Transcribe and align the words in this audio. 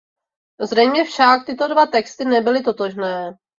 Zřejmě 0.61 1.03
však 1.03 1.45
tyto 1.45 1.67
dva 1.67 1.85
texty 1.85 2.25
nebyly 2.25 2.61
totožné. 2.61 3.37